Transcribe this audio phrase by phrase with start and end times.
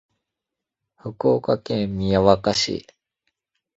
[0.95, 2.87] 福岡県宮若市